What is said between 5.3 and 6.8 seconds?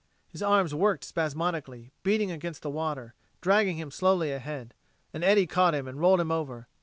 caught him and rolled him over.